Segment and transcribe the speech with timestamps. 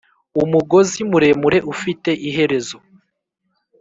[0.41, 2.77] umugozi muremure ufite iherezo